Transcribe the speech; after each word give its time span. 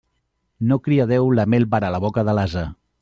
No 0.71 0.77
crià 0.87 1.05
Déu 1.11 1.29
la 1.41 1.45
mel 1.55 1.67
per 1.75 1.81
a 1.83 1.93
la 1.97 2.01
boca 2.07 2.25
de 2.31 2.37
l'ase. 2.39 2.65